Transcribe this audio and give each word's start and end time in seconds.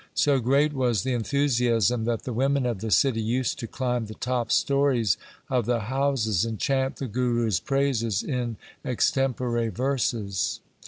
So 0.15 0.39
great 0.39 0.73
was 0.73 1.03
the 1.03 1.13
enthusiasm 1.13 2.05
that 2.05 2.23
the 2.23 2.33
women 2.33 2.65
of 2.65 2.79
the 2.81 2.89
city 2.89 3.21
used 3.21 3.59
to 3.59 3.67
climb 3.67 4.07
the 4.07 4.15
top 4.15 4.51
stories 4.51 5.15
of 5.47 5.67
their 5.67 5.77
houses 5.77 6.43
and 6.43 6.57
chant 6.57 6.95
the 6.95 7.05
Guru's 7.05 7.59
praises 7.59 8.23
in 8.23 8.57
extempore 8.83 9.69
verses. 9.69 10.59